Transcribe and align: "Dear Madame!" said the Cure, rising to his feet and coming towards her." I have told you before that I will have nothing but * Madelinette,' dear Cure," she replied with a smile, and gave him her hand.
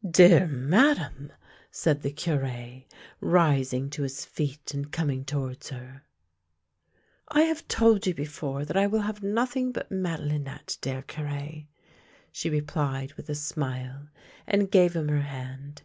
"Dear 0.20 0.46
Madame!" 0.46 1.32
said 1.72 2.02
the 2.02 2.12
Cure, 2.12 2.84
rising 3.20 3.90
to 3.90 4.04
his 4.04 4.24
feet 4.24 4.72
and 4.72 4.92
coming 4.92 5.24
towards 5.24 5.70
her." 5.70 6.02
I 7.28 7.40
have 7.40 7.66
told 7.66 8.06
you 8.06 8.14
before 8.14 8.64
that 8.64 8.76
I 8.76 8.86
will 8.86 9.00
have 9.00 9.24
nothing 9.24 9.72
but 9.72 9.90
* 9.90 9.90
Madelinette,' 9.90 10.78
dear 10.80 11.02
Cure," 11.02 11.64
she 12.30 12.48
replied 12.48 13.14
with 13.14 13.28
a 13.28 13.34
smile, 13.34 14.06
and 14.46 14.70
gave 14.70 14.94
him 14.94 15.08
her 15.08 15.22
hand. 15.22 15.82